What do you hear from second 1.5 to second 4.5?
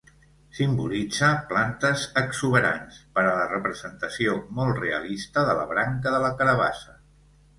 plantes exuberants, per la representació